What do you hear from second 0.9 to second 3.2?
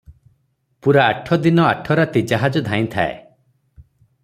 ଆଠ ଦିନ ଦିନ ରାତି ଜାହାଜ ଧାଇଁଥାଏ।